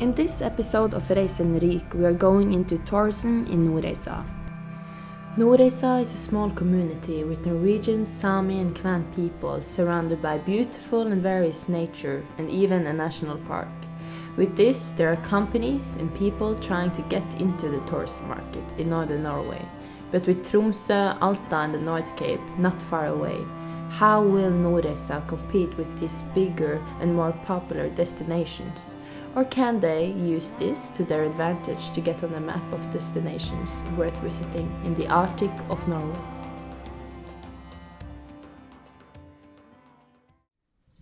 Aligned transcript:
In 0.00 0.14
this 0.14 0.40
episode 0.40 0.94
of 0.94 1.02
Reisen 1.08 1.60
Rik, 1.60 1.92
we 1.92 2.06
are 2.06 2.14
going 2.14 2.54
into 2.54 2.78
tourism 2.86 3.46
in 3.48 3.66
Nordreisa. 3.66 4.24
Nordreisa 5.36 6.02
is 6.02 6.10
a 6.14 6.16
small 6.16 6.48
community 6.52 7.22
with 7.22 7.44
Norwegian, 7.44 8.06
Sami, 8.06 8.60
and 8.60 8.74
Kven 8.74 9.04
people 9.14 9.60
surrounded 9.60 10.22
by 10.22 10.38
beautiful 10.38 11.02
and 11.02 11.20
various 11.20 11.68
nature 11.68 12.24
and 12.38 12.48
even 12.48 12.86
a 12.86 12.94
national 12.94 13.36
park. 13.40 13.68
With 14.38 14.56
this, 14.56 14.92
there 14.92 15.12
are 15.12 15.28
companies 15.28 15.84
and 15.98 16.16
people 16.16 16.58
trying 16.60 16.92
to 16.92 17.10
get 17.10 17.26
into 17.38 17.68
the 17.68 17.80
tourist 17.90 18.22
market 18.22 18.64
in 18.78 18.88
northern 18.88 19.24
Norway. 19.24 19.62
But 20.12 20.26
with 20.26 20.50
Tromsø, 20.50 21.18
Alta, 21.20 21.56
and 21.56 21.74
the 21.74 21.78
North 21.78 22.16
Cape 22.16 22.40
not 22.56 22.80
far 22.88 23.08
away, 23.08 23.38
how 23.90 24.22
will 24.22 24.50
Nordreisa 24.50 25.20
compete 25.28 25.76
with 25.76 26.00
these 26.00 26.22
bigger 26.34 26.80
and 27.02 27.14
more 27.14 27.32
popular 27.44 27.90
destinations? 27.90 28.80
Or 29.36 29.44
can 29.44 29.78
they 29.78 30.06
use 30.06 30.50
this 30.58 30.90
to 30.96 31.04
their 31.04 31.22
advantage 31.22 31.92
to 31.92 32.00
get 32.00 32.22
on 32.24 32.32
the 32.32 32.40
map 32.40 32.72
of 32.72 32.92
destinations 32.92 33.70
worth 33.96 34.16
visiting 34.16 34.68
in 34.84 34.96
the 34.96 35.06
Arctic 35.06 35.52
of 35.68 35.86
Norway? 35.86 36.18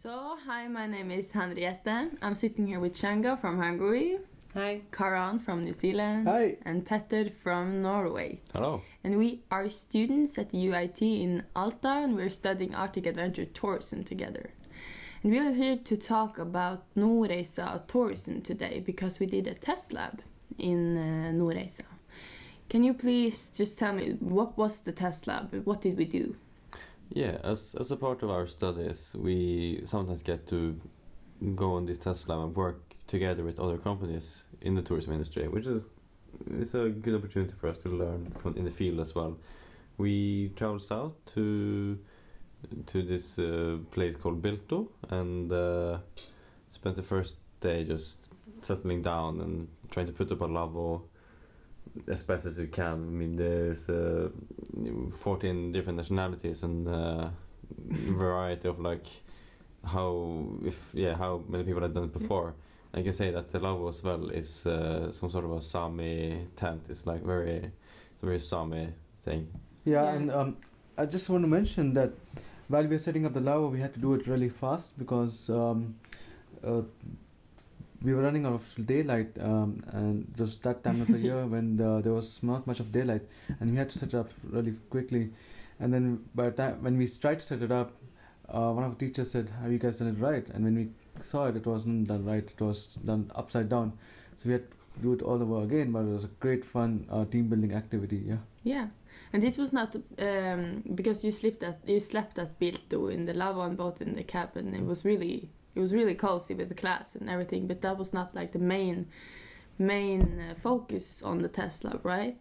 So, 0.02 0.36
hi, 0.44 0.68
my 0.68 0.86
name 0.86 1.10
is 1.10 1.30
Henriette. 1.30 2.10
I'm 2.20 2.34
sitting 2.34 2.66
here 2.66 2.80
with 2.80 2.94
Csenge 2.94 3.40
from 3.40 3.58
Hungary, 3.58 4.18
Hi. 4.52 4.82
Karan 4.92 5.38
from 5.38 5.62
New 5.62 5.74
Zealand, 5.74 6.28
Hi. 6.28 6.56
and 6.66 6.84
Petter 6.84 7.30
from 7.42 7.80
Norway. 7.80 8.40
Hello. 8.52 8.82
And 9.04 9.16
we 9.16 9.40
are 9.50 9.70
students 9.70 10.36
at 10.36 10.50
the 10.50 10.58
UIT 10.66 11.00
in 11.00 11.44
Alta 11.56 11.88
and 12.04 12.14
we're 12.14 12.30
studying 12.30 12.74
Arctic 12.74 13.06
Adventure 13.06 13.46
Tourism 13.46 14.04
together. 14.04 14.50
We 15.28 15.38
are 15.40 15.52
here 15.52 15.76
to 15.84 15.96
talk 15.98 16.38
about 16.38 16.84
Nordreisa 16.96 17.86
tourism 17.86 18.40
today 18.40 18.80
because 18.80 19.20
we 19.20 19.26
did 19.26 19.46
a 19.46 19.52
test 19.52 19.92
lab 19.92 20.22
in 20.56 20.96
uh, 20.96 21.32
Nordreisa. 21.34 21.84
Can 22.70 22.82
you 22.82 22.94
please 22.94 23.50
just 23.54 23.78
tell 23.78 23.92
me 23.92 24.16
what 24.20 24.56
was 24.56 24.80
the 24.80 24.92
test 24.92 25.26
lab? 25.26 25.54
What 25.66 25.82
did 25.82 25.98
we 25.98 26.06
do? 26.06 26.34
Yeah, 27.10 27.36
as 27.44 27.76
as 27.78 27.90
a 27.90 27.96
part 27.96 28.22
of 28.22 28.30
our 28.30 28.46
studies, 28.46 29.14
we 29.18 29.82
sometimes 29.84 30.22
get 30.22 30.46
to 30.46 30.80
go 31.54 31.74
on 31.74 31.84
this 31.84 31.98
test 31.98 32.26
lab 32.30 32.40
and 32.40 32.56
work 32.56 32.80
together 33.06 33.44
with 33.44 33.60
other 33.60 33.76
companies 33.76 34.44
in 34.62 34.76
the 34.76 34.82
tourism 34.82 35.12
industry, 35.12 35.46
which 35.46 35.66
is 35.66 35.90
is 36.58 36.74
a 36.74 36.88
good 36.88 37.14
opportunity 37.14 37.52
for 37.60 37.68
us 37.68 37.76
to 37.78 37.90
learn 37.90 38.32
from 38.40 38.56
in 38.56 38.64
the 38.64 38.70
field 38.70 38.98
as 38.98 39.14
well. 39.14 39.36
We 39.98 40.52
traveled 40.56 40.84
south 40.84 41.12
to 41.34 41.98
to 42.86 43.02
this 43.02 43.38
uh, 43.38 43.78
place 43.90 44.16
called 44.16 44.42
Bilto 44.42 44.88
and 45.10 45.50
uh, 45.52 45.98
spent 46.70 46.96
the 46.96 47.02
first 47.02 47.36
day 47.60 47.84
just 47.84 48.26
settling 48.62 49.02
down 49.02 49.40
and 49.40 49.68
trying 49.90 50.06
to 50.06 50.12
put 50.12 50.30
up 50.32 50.40
a 50.40 50.46
lavvo 50.48 51.02
as 52.08 52.22
best 52.22 52.46
as 52.46 52.58
we 52.58 52.66
can. 52.66 52.92
I 52.92 52.96
mean, 52.96 53.36
there's 53.36 53.88
uh, 53.88 54.28
14 55.20 55.72
different 55.72 55.98
nationalities 55.98 56.62
and 56.62 56.86
uh, 56.88 57.28
variety 57.88 58.68
of 58.68 58.80
like 58.80 59.06
how 59.84 60.44
if 60.64 60.90
yeah 60.92 61.14
how 61.14 61.42
many 61.48 61.64
people 61.64 61.82
have 61.82 61.94
done 61.94 62.04
it 62.04 62.12
before. 62.12 62.54
I 62.94 63.02
can 63.02 63.12
say 63.12 63.30
that 63.30 63.52
the 63.52 63.60
lavvo 63.60 63.90
as 63.90 64.02
well 64.02 64.30
is 64.30 64.66
uh, 64.66 65.12
some 65.12 65.30
sort 65.30 65.44
of 65.44 65.52
a 65.52 65.60
Sami 65.60 66.46
tent. 66.56 66.84
It's 66.88 67.06
like 67.06 67.22
very 67.22 67.50
it's 68.12 68.22
a 68.22 68.26
very 68.26 68.40
Sami 68.40 68.88
thing. 69.24 69.48
Yeah, 69.84 70.02
Yeah. 70.04 70.12
and 70.14 70.30
um, 70.30 70.56
I 70.96 71.06
just 71.06 71.28
want 71.28 71.44
to 71.44 71.48
mention 71.48 71.94
that 71.94 72.12
while 72.68 72.82
we 72.82 72.88
were 72.88 72.98
setting 72.98 73.26
up 73.26 73.34
the 73.34 73.40
lavvo, 73.40 73.70
we 73.70 73.80
had 73.80 73.94
to 73.94 74.00
do 74.00 74.14
it 74.14 74.26
really 74.26 74.48
fast 74.48 74.98
because 74.98 75.48
um, 75.50 75.94
uh, 76.64 76.82
we 78.02 78.14
were 78.14 78.22
running 78.22 78.46
out 78.46 78.52
of 78.52 78.86
daylight, 78.86 79.30
um, 79.40 79.78
and 79.92 80.32
just 80.36 80.62
that 80.62 80.84
time 80.84 81.00
of 81.00 81.08
the 81.08 81.18
year 81.18 81.46
when 81.54 81.76
the, 81.76 82.00
there 82.02 82.12
was 82.12 82.42
not 82.42 82.66
much 82.66 82.80
of 82.80 82.92
daylight, 82.92 83.22
and 83.60 83.70
we 83.72 83.76
had 83.76 83.90
to 83.90 83.98
set 83.98 84.10
it 84.10 84.14
up 84.14 84.30
really 84.44 84.74
quickly. 84.90 85.30
And 85.80 85.92
then 85.92 86.24
by 86.34 86.50
the 86.50 86.56
time 86.56 86.82
when 86.82 86.98
we 86.98 87.08
tried 87.08 87.40
to 87.40 87.46
set 87.46 87.62
it 87.62 87.72
up, 87.72 87.92
uh, 88.48 88.70
one 88.72 88.84
of 88.84 88.98
the 88.98 89.06
teachers 89.06 89.30
said, 89.30 89.50
"Have 89.62 89.72
you 89.72 89.78
guys 89.78 89.98
done 89.98 90.08
it 90.08 90.18
right?" 90.20 90.46
And 90.48 90.64
when 90.64 90.74
we 90.76 90.88
saw 91.22 91.46
it, 91.46 91.56
it 91.56 91.66
wasn't 91.66 92.08
done 92.08 92.24
right. 92.24 92.44
It 92.44 92.60
was 92.60 92.98
done 93.04 93.30
upside 93.34 93.68
down. 93.68 93.92
So 94.36 94.44
we 94.46 94.52
had 94.52 94.70
to 94.70 95.00
do 95.02 95.12
it 95.12 95.22
all 95.22 95.42
over 95.42 95.64
again. 95.64 95.92
But 95.92 96.00
it 96.00 96.14
was 96.14 96.24
a 96.24 96.30
great 96.40 96.64
fun 96.64 97.06
uh, 97.10 97.24
team 97.26 97.48
building 97.48 97.74
activity. 97.74 98.22
Yeah. 98.26 98.36
Yeah. 98.64 98.86
And 99.32 99.42
this 99.42 99.58
was 99.58 99.72
not 99.72 99.94
um, 100.18 100.82
because 100.94 101.22
you 101.22 101.32
slept 101.32 101.62
at 101.62 101.80
you 101.86 102.00
slept 102.00 102.38
at 102.38 102.58
Bilto 102.58 103.12
in 103.12 103.26
the 103.26 103.34
lavvo 103.34 103.66
and 103.66 103.76
both 103.76 104.00
in 104.00 104.14
the 104.14 104.22
cabin. 104.22 104.74
It 104.74 104.84
was 104.84 105.04
really 105.04 105.50
it 105.74 105.80
was 105.80 105.92
really 105.92 106.14
cozy 106.14 106.54
with 106.54 106.68
the 106.68 106.74
class 106.74 107.14
and 107.14 107.28
everything, 107.28 107.66
but 107.66 107.82
that 107.82 107.98
was 107.98 108.12
not 108.12 108.34
like 108.34 108.52
the 108.52 108.58
main 108.58 109.06
main 109.78 110.40
uh, 110.40 110.54
focus 110.60 111.22
on 111.22 111.38
the 111.38 111.48
test 111.48 111.84
lab, 111.84 112.04
right? 112.04 112.36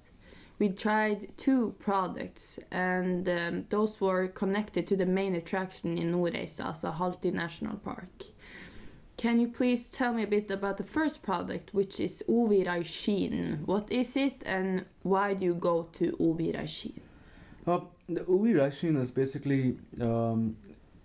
We 0.60 0.70
tried 0.70 1.38
two 1.38 1.76
products, 1.78 2.58
and 2.72 3.30
um, 3.30 3.66
those 3.70 4.02
were 4.02 4.30
connected 4.30 4.88
to 4.88 4.96
the 4.96 5.06
main 5.06 5.36
attraction 5.36 6.00
in 6.00 6.12
Nordreisa, 6.12 6.66
also 6.66 6.92
Halti 6.92 7.32
National 7.32 7.78
Park. 7.78 8.24
Can 9.18 9.40
you 9.40 9.48
please 9.48 9.88
tell 9.88 10.14
me 10.14 10.22
a 10.22 10.28
bit 10.28 10.52
about 10.52 10.78
the 10.78 10.84
first 10.84 11.24
product, 11.24 11.74
which 11.74 12.00
is 12.00 12.24
Ovirajin? 12.30 13.66
What 13.66 13.92
is 13.92 14.16
it, 14.16 14.44
and 14.46 14.86
why 15.02 15.34
do 15.34 15.44
you 15.44 15.56
go 15.56 15.88
to 15.94 16.12
Ovirajin? 16.20 17.00
Uh, 17.66 17.80
the 18.08 18.22
Uvi 18.22 18.54
Rashin 18.54 18.96
is 19.02 19.10
basically 19.10 19.76
um, 20.00 20.56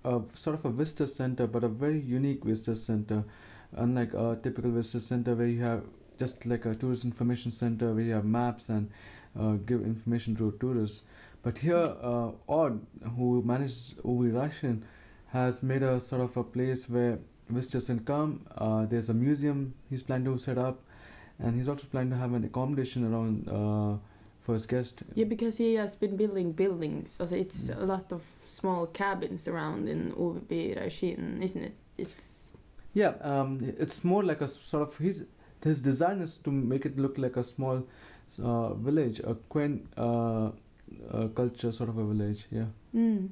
a 0.05 0.21
sort 0.34 0.59
of 0.59 0.65
a 0.67 0.71
visitor 0.71 1.06
center, 1.06 1.47
but 1.47 1.65
a 1.65 1.69
very 1.69 2.01
unique 2.01 2.45
visitor 2.45 2.75
center. 2.75 3.25
Unlike 3.75 4.12
a 4.12 4.39
typical 4.43 4.71
visitor 4.72 5.01
center 5.01 5.34
where 5.34 5.47
you 5.47 5.62
have 5.62 5.83
just 6.19 6.45
like 6.45 6.67
a 6.67 6.75
tourist 6.75 7.06
information 7.06 7.51
center 7.51 7.95
where 7.95 8.05
you 8.05 8.12
have 8.12 8.27
maps 8.27 8.69
and 8.69 8.91
uh, 9.41 9.53
give 9.53 9.81
information 9.81 10.37
to 10.37 10.55
tourists. 10.61 11.01
But 11.43 11.56
here, 11.56 11.83
uh, 11.83 12.33
Odd, 12.47 12.78
who 13.17 13.43
manages 13.43 13.95
Uvi 14.05 14.33
Rashin, 14.33 14.83
has 15.28 15.62
made 15.62 15.83
a 15.83 15.99
sort 15.99 16.21
of 16.21 16.37
a 16.37 16.45
place 16.45 16.91
where 16.91 17.19
visitors 17.55 17.87
can 17.87 18.01
come. 18.01 18.47
Uh, 18.57 18.87
there's 18.87 19.09
a 19.09 19.15
museum 19.15 19.75
he's 19.91 20.03
planning 20.03 20.33
to 20.33 20.39
set 20.39 20.59
up, 20.59 20.81
and 21.39 21.57
he's 21.57 21.69
also 21.69 21.87
planning 21.91 22.11
to 22.11 22.17
have 22.17 22.33
an 22.35 22.45
accommodation 22.45 23.05
around 23.13 23.49
uh, 23.49 23.97
for 24.41 24.55
his 24.55 24.67
guests. 24.67 25.03
Yeah, 25.15 25.25
because 25.25 25.57
he 25.59 25.75
has 25.75 25.97
been 25.97 26.17
building 26.17 26.53
buildings. 26.53 27.11
Also, 27.21 27.37
it's 27.37 27.69
a 27.69 27.87
lot 27.87 28.13
of 28.13 28.23
small 28.47 28.87
cabins 28.87 29.49
around 29.49 29.89
in 29.89 30.13
Ovirajin, 30.13 31.43
isn't 31.43 31.63
it? 31.63 31.75
It's 31.99 32.11
Yeah, 32.95 33.15
um, 33.23 33.75
it's 33.79 34.05
more 34.05 34.23
like 34.23 34.41
a 34.41 34.49
sort 34.49 34.89
of 34.89 34.97
his 34.99 35.25
his 35.65 35.81
design 35.81 36.21
is 36.21 36.39
to 36.39 36.51
make 36.51 36.84
it 36.87 36.99
look 36.99 37.19
like 37.19 37.37
a 37.37 37.45
small 37.45 37.84
uh, 38.43 38.75
village, 38.75 39.21
a 39.21 39.34
quaint 39.49 39.87
uh, 39.97 40.51
uh, 41.11 41.29
culture 41.34 41.73
sort 41.73 41.89
of 41.89 41.99
a 41.99 42.05
village. 42.05 42.47
Yeah. 42.51 42.67
Mm. 42.95 43.31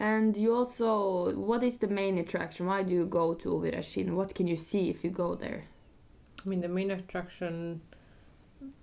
And 0.00 0.34
you 0.34 0.54
also, 0.54 1.34
what 1.34 1.62
is 1.62 1.76
the 1.76 1.86
main 1.86 2.16
attraction? 2.16 2.64
Why 2.64 2.82
do 2.82 2.94
you 2.94 3.04
go 3.04 3.34
to 3.34 3.48
Ovirajin? 3.50 4.12
What 4.14 4.34
can 4.34 4.46
you 4.46 4.56
see 4.56 4.88
if 4.88 5.04
you 5.04 5.10
go 5.10 5.34
there? 5.34 5.64
I 6.44 6.48
mean, 6.48 6.62
the 6.62 6.68
main 6.68 6.90
attraction. 6.90 7.82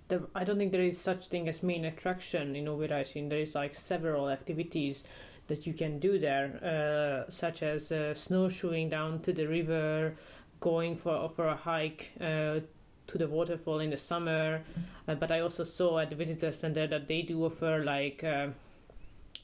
The, 0.06 0.28
I 0.32 0.44
don't 0.44 0.58
think 0.58 0.70
there 0.70 0.80
is 0.80 1.00
such 1.00 1.26
thing 1.26 1.48
as 1.48 1.60
main 1.60 1.84
attraction 1.84 2.54
in 2.54 2.66
Ovirajin. 2.66 3.28
There 3.30 3.40
is 3.40 3.56
like 3.56 3.74
several 3.74 4.30
activities 4.30 5.02
that 5.48 5.66
you 5.66 5.72
can 5.72 5.98
do 5.98 6.20
there, 6.20 7.26
uh, 7.26 7.28
such 7.30 7.64
as 7.64 7.90
uh, 7.90 8.14
snowshoeing 8.14 8.88
down 8.88 9.20
to 9.22 9.32
the 9.32 9.46
river, 9.48 10.14
going 10.60 10.96
for 10.96 11.28
for 11.34 11.48
a 11.48 11.56
hike 11.56 12.12
uh, 12.20 12.60
to 13.08 13.18
the 13.18 13.26
waterfall 13.26 13.80
in 13.80 13.90
the 13.90 13.96
summer. 13.96 14.62
Uh, 15.08 15.16
but 15.16 15.32
I 15.32 15.40
also 15.40 15.64
saw 15.64 15.98
at 15.98 16.10
the 16.10 16.16
visitor 16.16 16.52
center 16.52 16.86
that 16.86 17.08
they 17.08 17.22
do 17.22 17.44
offer 17.44 17.82
like 17.84 18.22
uh, 18.22 18.48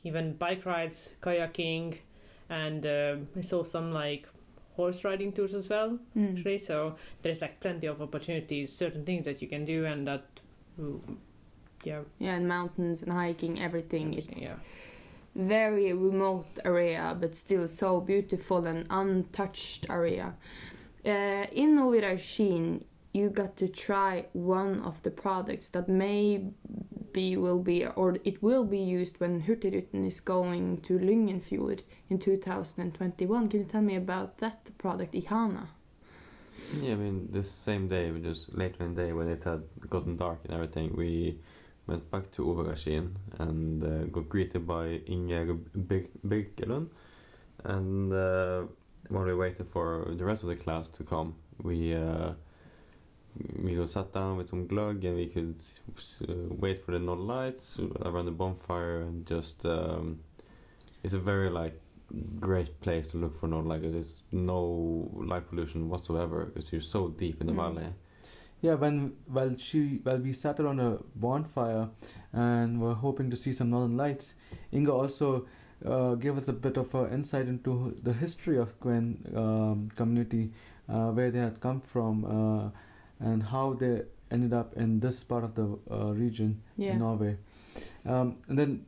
even 0.05 0.35
bike 0.35 0.65
rides, 0.67 1.09
kayaking, 1.23 1.97
and 2.49 2.85
uh, 2.87 3.17
I 3.37 3.41
saw 3.41 3.65
some 3.65 3.93
like 3.93 4.29
horse 4.77 5.05
riding 5.05 5.33
tours 5.33 5.55
as 5.55 5.69
well 5.69 5.99
Mm. 6.17 6.37
actually. 6.37 6.59
So 6.59 6.97
there's 7.23 7.41
like 7.41 7.61
plenty 7.61 7.87
of 7.87 8.01
opportunities, 8.03 8.73
certain 8.73 9.05
things 9.05 9.25
that 9.25 9.41
you 9.43 9.49
can 9.49 9.65
do, 9.65 9.85
and 9.87 10.07
that, 10.07 10.25
mm, 10.81 11.01
yeah, 11.85 12.01
Yeah, 12.19 12.35
and 12.37 12.47
mountains 12.49 13.03
and 13.03 13.13
hiking, 13.13 13.61
everything. 13.61 14.15
It's 14.15 14.39
yeah, 14.39 14.57
very 15.35 15.93
remote 15.93 16.47
area, 16.65 17.17
but 17.21 17.37
still 17.37 17.67
so 17.69 18.01
beautiful 18.01 18.67
and 18.67 18.87
untouched 18.91 19.87
area. 19.91 20.35
Uh, 21.05 21.47
in 21.53 21.77
Ovirajin, 21.79 22.83
you 23.13 23.29
got 23.31 23.57
to 23.59 23.69
try 23.69 24.25
one 24.33 24.81
of 24.83 25.03
the 25.03 25.11
products 25.11 25.71
that 25.71 25.89
maybe 27.15 27.37
will 27.37 27.59
be, 27.59 27.87
or 27.87 28.17
it 28.25 28.43
will 28.43 28.65
be 28.65 28.79
used 28.79 29.21
when 29.21 29.43
Hurtigruten 29.43 30.07
is 30.07 30.21
going 30.21 30.81
to 30.83 30.99
Lyngenfjord 30.99 31.81
in 32.11 32.19
2021. 32.19 33.49
Can 33.49 33.61
you 33.61 33.67
tell 33.67 33.83
me 33.83 33.97
about 33.97 34.39
that 34.39 34.77
product, 34.79 35.15
Ihana? 35.15 35.69
Yeah, 36.81 36.93
I 36.93 36.97
mean, 36.97 37.29
the 37.33 37.43
same 37.43 37.89
day, 37.89 38.11
just 38.21 38.55
later 38.55 38.85
in 38.85 38.95
the 38.95 39.03
day 39.03 39.13
when 39.13 39.29
it 39.29 39.45
had 39.45 39.63
gotten 39.91 40.17
dark 40.17 40.41
and 40.45 40.55
everything, 40.55 40.95
we 40.97 41.39
went 41.87 42.11
back 42.11 42.31
to 42.33 42.43
Overgashin 42.43 43.15
and 43.39 43.85
uh, 43.85 44.05
got 44.05 44.29
greeted 44.29 44.67
by 44.67 45.01
Inge 45.07 45.59
Big 45.87 46.09
Birkelund. 46.27 46.89
And 47.65 48.13
uh, 48.13 48.63
while 49.09 49.25
we 49.25 49.35
waited 49.35 49.69
for 49.69 50.07
the 50.17 50.25
rest 50.25 50.43
of 50.43 50.49
the 50.49 50.57
class 50.57 50.89
to 50.89 51.05
come, 51.05 51.35
we 51.63 51.95
uh, 51.95 52.33
we 53.63 53.75
could 53.75 53.89
sat 53.89 54.13
down 54.13 54.37
with 54.37 54.49
some 54.49 54.67
glug 54.67 55.05
and 55.05 55.17
we 55.17 55.27
could 55.27 55.57
uh, 56.29 56.35
wait 56.51 56.85
for 56.85 56.93
the 56.93 56.99
northern 56.99 57.27
lights 57.27 57.79
around 58.05 58.27
the 58.27 58.31
bonfire 58.33 59.01
and 59.03 59.27
just 59.27 59.65
um, 59.67 60.21
it's 61.03 61.15
a 61.15 61.19
very 61.19 61.51
like 61.51 61.81
great 62.39 62.81
place 62.81 63.09
to 63.09 63.17
look 63.17 63.35
for 63.39 63.49
northern 63.49 63.69
lights. 63.71 63.83
There's 63.91 64.23
no 64.31 65.11
light 65.15 65.49
pollution 65.49 65.89
whatsoever 65.89 66.45
because 66.47 66.71
you're 66.73 66.81
so 66.81 67.09
deep 67.09 67.41
in 67.41 67.47
the 67.49 67.53
Mm. 67.53 67.57
valley. 67.57 67.87
Yeah, 68.63 68.75
when 68.75 69.13
while 69.27 69.57
she 69.59 70.01
while 70.05 70.19
we 70.19 70.33
sat 70.33 70.59
around 70.61 70.81
a 70.81 70.99
bonfire 71.17 71.89
and 72.33 72.81
were 72.81 72.95
hoping 72.95 73.31
to 73.31 73.37
see 73.37 73.53
some 73.53 73.69
northern 73.71 73.97
lights, 73.97 74.35
Inga 74.73 74.91
also 74.93 75.47
uh, 75.85 76.15
gave 76.15 76.39
us 76.39 76.49
a 76.49 76.53
bit 76.53 76.79
of 76.79 76.95
uh, 76.95 77.07
insight 77.09 77.47
into 77.47 77.95
the 78.03 78.13
history 78.15 78.57
of 78.57 78.79
Kven 78.81 79.37
um, 79.37 79.89
community, 79.97 80.51
uh, 80.89 81.11
where 81.11 81.31
they 81.31 81.41
had 81.41 81.61
come 81.61 81.81
from, 81.83 82.25
uh, 82.25 82.71
and 83.21 83.43
how 83.43 83.73
they 83.75 84.03
ended 84.31 84.53
up 84.53 84.75
in 84.77 85.01
this 85.01 85.23
part 85.25 85.45
of 85.45 85.55
the 85.55 85.79
uh, 85.91 86.13
region 86.13 86.63
Yeah. 86.77 86.93
in 86.93 86.99
Norway. 86.99 87.37
Um, 88.07 88.37
and 88.49 88.59
then, 88.59 88.87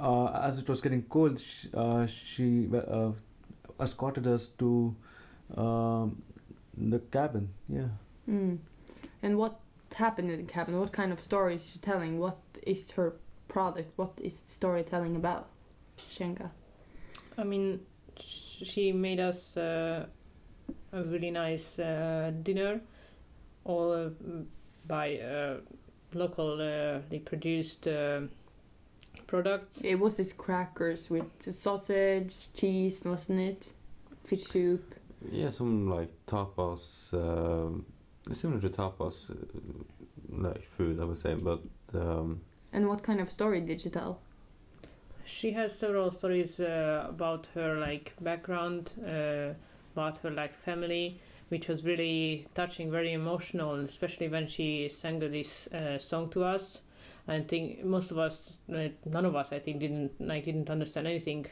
uh, 0.00 0.26
as 0.26 0.58
it 0.58 0.68
was 0.68 0.80
getting 0.80 1.02
cold, 1.02 1.40
sh- 1.40 1.66
uh, 1.74 2.06
she 2.06 2.68
uh, 2.74 3.12
escorted 3.80 4.26
us 4.26 4.48
to 4.58 4.94
um, 5.56 6.22
the 6.76 6.98
cabin. 7.10 7.48
Yeah. 7.68 7.88
Mm. 8.28 8.58
And 9.22 9.38
what 9.38 9.60
happened 9.94 10.30
in 10.30 10.44
the 10.46 10.52
cabin? 10.52 10.78
What 10.78 10.92
kind 10.92 11.12
of 11.12 11.22
story 11.22 11.56
is 11.56 11.62
she 11.72 11.78
telling? 11.78 12.18
What 12.18 12.38
is 12.66 12.90
her 12.92 13.14
product? 13.48 13.92
What 13.96 14.12
is 14.22 14.34
the 14.34 14.52
storytelling 14.52 15.16
about? 15.16 15.48
Csenge. 16.18 16.50
I 17.38 17.44
mean, 17.44 17.80
sh- 18.18 18.62
she 18.64 18.92
made 18.92 19.20
us 19.20 19.56
uh, 19.56 20.06
a 20.92 21.02
really 21.02 21.30
nice 21.30 21.78
uh, 21.78 22.32
dinner, 22.42 22.80
all 23.66 23.92
uh, 23.92 24.08
by 24.86 25.18
uh, 25.18 25.56
locally 26.14 27.18
produced 27.24 27.88
uh, 27.88 28.20
products. 29.26 29.80
It 29.82 29.96
was 29.96 30.16
these 30.16 30.32
crackers 30.32 31.10
with 31.10 31.26
sausage, 31.52 32.52
cheese, 32.54 33.02
wasn't 33.04 33.40
it? 33.40 33.66
Fish 34.24 34.44
soup. 34.44 34.94
Yeah, 35.30 35.50
some 35.50 35.88
like 35.90 36.10
tapas, 36.26 37.12
um, 37.14 37.84
similar 38.32 38.60
to 38.60 38.68
tapas, 38.68 39.30
uh, 39.30 39.34
like 40.30 40.68
food, 40.68 41.00
I 41.00 41.04
would 41.04 41.18
say, 41.18 41.34
but 41.34 41.60
um, 41.94 42.40
And 42.72 42.88
what 42.88 43.02
kind 43.02 43.20
of 43.20 43.30
story 43.30 43.60
did 43.60 43.80
she 43.80 43.90
tell? 43.90 44.20
She 45.24 45.50
has 45.52 45.76
several 45.76 46.10
stories 46.10 46.60
uh, 46.60 47.06
about 47.08 47.48
her 47.54 47.78
like 47.78 48.12
background, 48.20 48.92
uh, 49.04 49.54
about 49.94 50.18
her 50.18 50.30
like 50.30 50.54
family, 50.54 51.18
which 51.48 51.68
was 51.68 51.84
really 51.84 52.46
touching, 52.54 52.90
very 52.90 53.12
emotional, 53.12 53.74
especially 53.80 54.28
when 54.28 54.46
she 54.46 54.88
sang 54.88 55.20
this 55.20 55.68
uh, 55.68 55.98
song 55.98 56.28
to 56.30 56.44
us. 56.44 56.80
I 57.28 57.40
think 57.40 57.84
most 57.84 58.10
of 58.10 58.18
us, 58.18 58.52
uh, 58.72 58.88
none 59.04 59.24
of 59.24 59.34
us, 59.34 59.48
I 59.52 59.58
think, 59.58 59.80
didn't 59.80 60.20
like 60.20 60.44
didn't 60.44 60.70
understand 60.70 61.06
anything 61.06 61.46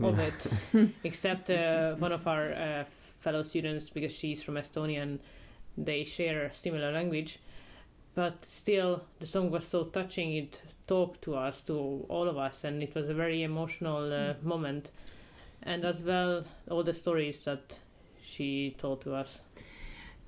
of 0.00 0.18
it, 0.18 0.46
except 1.04 1.50
uh, 1.50 1.94
one 1.94 2.12
of 2.12 2.26
our 2.26 2.52
uh, 2.52 2.84
fellow 3.20 3.42
students 3.42 3.88
because 3.88 4.12
she's 4.12 4.42
from 4.42 4.54
Estonia 4.54 5.02
and 5.02 5.20
they 5.78 6.04
share 6.04 6.46
a 6.46 6.54
similar 6.54 6.92
language. 6.92 7.38
But 8.14 8.44
still, 8.46 9.04
the 9.20 9.26
song 9.26 9.50
was 9.50 9.66
so 9.66 9.84
touching. 9.84 10.34
It 10.34 10.60
talked 10.86 11.22
to 11.22 11.34
us, 11.34 11.62
to 11.62 12.04
all 12.08 12.28
of 12.28 12.36
us, 12.36 12.64
and 12.64 12.82
it 12.82 12.94
was 12.94 13.08
a 13.08 13.14
very 13.14 13.42
emotional 13.42 14.12
uh, 14.12 14.34
moment. 14.42 14.90
And 15.62 15.84
as 15.84 16.02
well, 16.02 16.44
all 16.70 16.82
the 16.82 16.92
stories 16.92 17.38
that 17.44 17.78
she 18.22 18.74
told 18.78 19.02
to 19.02 19.14
us. 19.14 19.40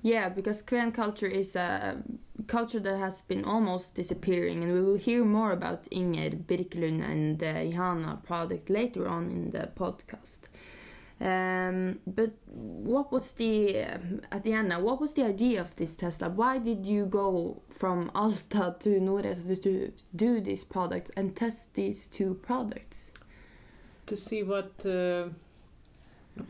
Yeah, 0.01 0.29
because 0.29 0.61
Kven 0.61 0.93
culture 0.93 1.27
is 1.27 1.55
a 1.55 1.97
culture 2.45 2.79
that 2.79 2.97
has 2.99 3.23
been 3.23 3.43
almost 3.43 3.95
disappearing, 3.95 4.63
and 4.63 4.71
we 4.71 4.81
will 4.81 4.97
hear 4.97 5.25
more 5.25 5.51
about 5.51 5.87
Inger 5.89 6.29
Birkelund 6.29 7.03
and 7.03 7.39
the 7.39 7.45
Ihana 7.45 8.23
product 8.23 8.69
later 8.69 9.07
on 9.07 9.31
in 9.31 9.51
the 9.51 9.69
podcast. 9.75 10.45
Um, 11.19 11.99
but 12.05 12.33
what 12.45 13.11
was 13.11 13.31
the 13.31 13.83
um, 13.83 14.21
at 14.31 14.43
the 14.43 14.51
end 14.53 14.69
now? 14.69 14.81
What 14.81 14.99
was 14.99 15.13
the 15.13 15.23
idea 15.23 15.61
of 15.61 15.75
this 15.77 15.95
test 15.95 16.21
lab? 16.21 16.35
Why 16.35 16.57
did 16.57 16.85
you 16.85 17.05
go 17.05 17.61
from 17.69 18.11
Alta 18.13 18.75
to 18.81 18.89
Nordreisa 18.99 19.63
to 19.63 19.91
do 20.15 20.41
this 20.41 20.63
product 20.65 21.11
and 21.15 21.35
test 21.35 21.73
these 21.73 22.09
two 22.09 22.37
products? 22.43 23.11
To 24.07 24.17
see 24.17 24.43
what 24.43 24.85
uh, 24.85 25.29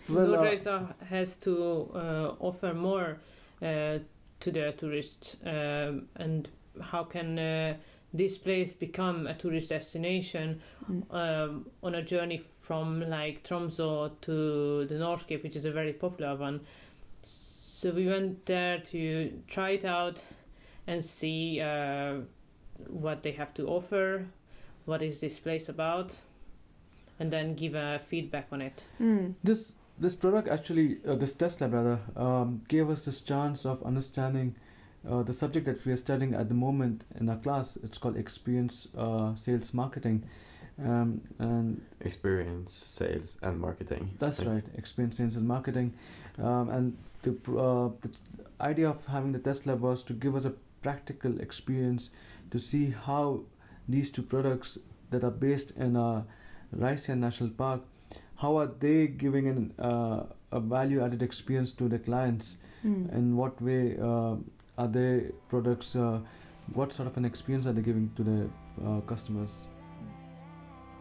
Well, 0.10 0.34
uh, 0.36 0.38
Nordreisa 0.38 0.94
has 1.10 1.36
to 1.36 1.92
uh, 1.94 2.34
offer 2.40 2.74
more 2.74 3.18
uh, 3.62 4.00
to 4.40 4.52
the 4.52 4.74
tourists, 4.78 5.38
um, 5.46 6.08
and 6.16 6.50
how 6.82 7.04
can 7.04 7.38
uh, 7.40 7.76
this 8.14 8.38
place 8.38 8.74
become 8.74 9.28
a 9.28 9.34
tourist 9.34 9.70
destination 9.70 10.62
Mm. 10.90 11.04
um, 11.12 11.66
on 11.82 11.96
a 11.96 12.02
journey 12.04 12.44
from 12.62 13.02
like 13.10 13.44
Tromsø 13.44 14.12
to 14.22 14.86
the 14.86 15.00
North 15.00 15.26
Cape, 15.28 15.42
which 15.44 15.56
is 15.56 15.66
a 15.66 15.72
very 15.72 15.94
popular 15.94 16.36
one. 16.36 16.60
So 17.26 17.92
we 17.92 18.08
went 18.08 18.46
there 18.46 18.80
to 18.92 19.32
try 19.48 19.72
it 19.72 19.86
out 19.86 20.24
and 20.88 21.04
see 21.04 21.60
uh, 21.60 22.22
what 22.88 23.24
they 23.24 23.32
have 23.32 23.54
to 23.56 23.68
offer, 23.68 24.26
what 24.86 25.02
is 25.02 25.20
this 25.20 25.40
place 25.40 25.68
about, 25.70 26.14
and 27.20 27.32
then 27.32 27.56
give 27.56 27.76
a 27.76 28.02
feedback 28.10 28.48
on 28.52 28.62
it. 28.62 28.84
Mm. 29.02 29.36
this 29.44 29.76
this 29.98 30.16
product 30.16 30.48
actually 30.48 30.98
uh, 31.08 31.16
this 31.16 31.34
test 31.34 31.62
lab 31.62 31.74
rather 31.74 32.00
um, 32.16 32.62
gave 32.68 32.90
us 32.90 33.06
this 33.06 33.22
chance 33.22 33.66
of 33.66 33.82
understanding 33.84 34.56
uh, 35.10 35.24
the 35.24 35.34
subject 35.34 35.66
that 35.66 35.86
we 35.86 35.92
are 35.92 35.98
studying 35.98 36.34
at 36.34 36.50
the 36.50 36.56
moment 36.56 37.04
in 37.20 37.30
our 37.30 37.38
class 37.38 37.78
it's 37.84 37.98
called 37.98 38.18
experience 38.18 38.88
uh, 38.98 39.34
sales 39.36 39.74
marketing 39.74 40.24
um, 40.84 41.22
and 41.40 41.82
experience, 42.02 42.76
sales, 42.76 43.38
and 43.42 43.60
marketing. 43.60 44.14
that's 44.20 44.42
right 44.42 44.64
experience 44.78 45.18
sales 45.18 45.36
and 45.38 45.48
marketing 45.48 45.94
um, 46.38 46.70
and 46.70 46.98
the, 47.24 47.32
uh, 47.58 47.90
the 48.02 48.12
idea 48.60 48.90
of 48.90 49.06
having 49.06 49.32
the 49.32 49.40
test 49.40 49.66
lab 49.66 49.80
was 49.80 50.04
to 50.04 50.14
give 50.14 50.36
us 50.36 50.46
a 50.46 50.54
practical 50.82 51.40
experience 51.40 52.10
to 52.52 52.60
see 52.60 52.94
how 53.06 53.42
these 53.88 54.10
two 54.12 54.22
products 54.22 54.78
that 55.12 55.24
are 55.24 55.32
based 55.32 55.72
in 55.72 55.96
uh, 55.96 56.24
Reisa 56.76 57.18
National 57.18 57.50
Park 57.50 57.82
how 58.38 58.58
are 58.58 58.70
they 58.80 59.08
giving 59.08 59.48
an, 59.48 59.74
uh, 59.80 60.24
a 60.52 60.60
value 60.60 61.02
added 61.04 61.22
experience 61.24 61.72
to 61.74 61.88
the 61.90 62.00
clients 62.00 62.58
Mm. 62.86 63.12
in 63.18 63.36
what 63.36 63.60
way 63.64 63.98
uh, 63.98 64.36
are 64.78 64.88
their 64.88 65.32
products 65.50 65.96
uh, 65.96 66.20
what 66.74 66.94
sort 66.94 67.08
of 67.08 67.18
an 67.18 67.26
experience 67.26 67.66
are 67.66 67.74
they 67.74 67.82
giving 67.82 68.12
to 68.16 68.24
the 68.24 68.50
uh, 68.86 69.02
customers 69.02 69.62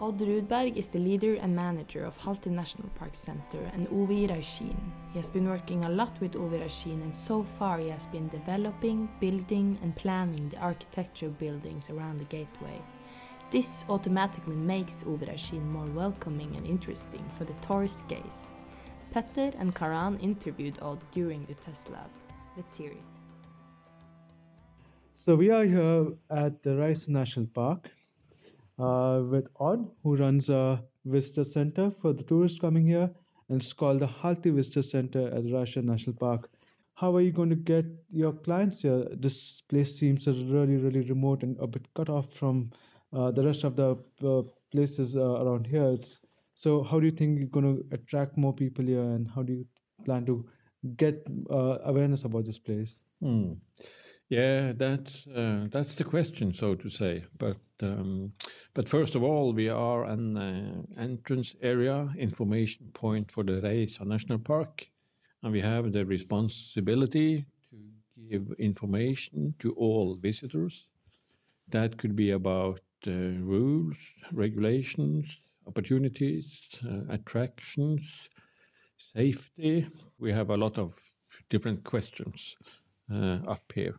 Odd 0.00 0.18
Rudberg 0.18 0.76
is 0.76 0.88
the 0.88 0.98
leader 0.98 1.34
and 1.34 1.54
manager 1.54 2.04
of 2.04 2.18
Halti 2.18 2.50
National 2.50 2.88
Park 2.98 3.14
Center 3.14 3.70
and 3.72 3.86
Ovi 3.88 4.28
Rashin. 4.28 4.74
He 5.12 5.18
has 5.18 5.30
been 5.30 5.48
working 5.48 5.84
a 5.84 5.88
lot 5.88 6.20
with 6.20 6.32
Ovi 6.32 6.60
Rashin 6.60 7.00
and 7.02 7.14
so 7.14 7.44
far 7.58 7.78
he 7.78 7.88
has 7.90 8.06
been 8.06 8.28
developing, 8.28 9.08
building 9.20 9.78
and 9.82 9.94
planning 9.94 10.48
the 10.48 10.58
architecture 10.58 11.28
buildings 11.28 11.90
around 11.90 12.18
the 12.18 12.24
gateway. 12.24 12.82
This 13.50 13.84
automatically 13.88 14.56
makes 14.56 15.04
Ovi 15.04 15.62
more 15.70 15.86
welcoming 15.86 16.56
and 16.56 16.66
interesting 16.66 17.24
for 17.38 17.44
the 17.44 17.54
tourist 17.66 18.06
gaze. 18.08 18.50
Petter 19.12 19.52
and 19.58 19.74
Karan 19.74 20.18
interviewed 20.18 20.78
Odd 20.82 20.98
during 21.12 21.44
the 21.46 21.54
test 21.54 21.90
lab. 21.90 22.10
Let's 22.56 22.76
hear 22.76 22.90
it. 22.90 23.02
So 25.12 25.36
we 25.36 25.50
are 25.50 25.64
here 25.64 26.08
at 26.30 26.62
the 26.64 26.70
Reisa 26.70 27.08
National 27.10 27.46
Park 27.46 27.90
uh, 28.78 29.22
with 29.30 29.46
Odd, 29.60 29.88
who 30.02 30.16
runs 30.16 30.48
a 30.48 30.82
visitor 31.04 31.44
center 31.44 31.92
for 32.02 32.12
the 32.12 32.24
tourists 32.24 32.58
coming 32.58 32.86
here, 32.86 33.08
and 33.48 33.62
it's 33.62 33.72
called 33.72 34.00
the 34.00 34.08
Halti 34.08 34.52
Visitor 34.52 34.82
Center 34.82 35.28
at 35.28 35.44
the 35.44 35.50
Reisa 35.50 35.84
National 35.84 36.16
Park. 36.16 36.50
How 36.94 37.14
are 37.14 37.20
you 37.20 37.30
going 37.30 37.50
to 37.50 37.56
get 37.56 37.86
your 38.10 38.32
clients 38.32 38.82
here? 38.82 39.06
This 39.12 39.60
place 39.68 39.96
seems 39.96 40.26
really, 40.26 40.76
really 40.76 41.02
remote 41.02 41.44
and 41.44 41.56
a 41.60 41.68
bit 41.68 41.86
cut 41.94 42.08
off 42.08 42.32
from 42.32 42.72
the 43.14 43.44
rest 43.44 43.64
of 43.64 43.76
the 43.76 43.96
uh, 44.26 44.42
places 44.72 45.16
uh, 45.16 45.42
around 45.42 45.66
here. 45.66 45.90
It's, 45.90 46.20
so, 46.54 46.82
how 46.82 47.00
do 47.00 47.06
you 47.06 47.12
think 47.12 47.38
you're 47.38 47.48
going 47.48 47.76
to 47.76 47.84
attract 47.94 48.36
more 48.36 48.52
people 48.52 48.84
here, 48.84 49.02
and 49.02 49.28
how 49.34 49.42
do 49.42 49.52
you 49.52 49.66
plan 50.04 50.24
to 50.26 50.44
get 50.96 51.26
uh, 51.50 51.78
awareness 51.84 52.24
about 52.24 52.44
this 52.44 52.58
place? 52.58 53.04
Hmm. 53.20 53.54
Yeah, 54.28 54.72
that's 54.72 55.26
uh, 55.26 55.66
that's 55.70 55.94
the 55.94 56.04
question, 56.04 56.54
so 56.54 56.74
to 56.74 56.88
say. 56.88 57.24
But 57.38 57.58
um, 57.82 58.32
but 58.72 58.88
first 58.88 59.14
of 59.14 59.22
all, 59.22 59.52
we 59.52 59.68
are 59.68 60.04
an 60.04 60.36
uh, 60.36 61.00
entrance 61.00 61.54
area 61.62 62.08
information 62.18 62.90
point 62.94 63.30
for 63.30 63.44
the 63.44 63.60
Reisa 63.60 64.06
National 64.06 64.38
Park, 64.38 64.88
and 65.42 65.52
we 65.52 65.60
have 65.60 65.92
the 65.92 66.06
responsibility 66.06 67.44
to 67.70 67.76
give 68.30 68.54
information 68.58 69.54
to 69.58 69.72
all 69.72 70.16
visitors. 70.16 70.86
That 71.68 71.98
could 71.98 72.16
be 72.16 72.30
about 72.30 72.80
uh, 73.06 73.10
rules, 73.40 73.96
regulations, 74.32 75.26
opportunities, 75.66 76.60
uh, 76.84 77.00
attractions, 77.08 78.28
safety. 78.96 79.86
We 80.18 80.32
have 80.32 80.50
a 80.50 80.56
lot 80.56 80.78
of 80.78 80.94
different 81.50 81.84
questions 81.84 82.56
uh, 83.12 83.38
up 83.46 83.72
here. 83.74 83.96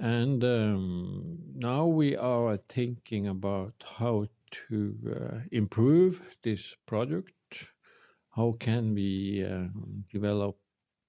And 0.00 0.42
um, 0.42 1.38
now 1.54 1.86
we 1.86 2.16
are 2.16 2.56
thinking 2.68 3.28
about 3.28 3.74
how 3.98 4.26
to 4.68 4.94
uh, 5.10 5.38
improve 5.52 6.22
this 6.42 6.74
product. 6.86 7.32
How 8.30 8.52
can 8.58 8.94
we 8.94 9.44
um, 9.44 10.04
develop 10.10 10.56